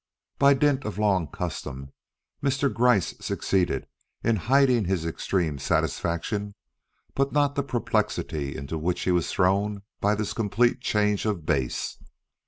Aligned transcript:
By 0.39 0.55
dint 0.55 0.83
of 0.83 0.97
long 0.97 1.27
custom, 1.27 1.91
Mr. 2.41 2.73
Gryce 2.73 3.13
succeeded 3.19 3.85
in 4.23 4.35
hiding 4.35 4.85
his 4.85 5.05
extreme 5.05 5.59
satisfaction, 5.59 6.55
but 7.13 7.31
not 7.31 7.53
the 7.53 7.61
perplexity 7.61 8.55
into 8.55 8.79
which 8.79 9.01
he 9.01 9.11
was 9.11 9.29
thrown 9.31 9.83
by 9.99 10.15
this 10.15 10.33
complete 10.33 10.81
change 10.81 11.27
of 11.27 11.45
base. 11.45 11.99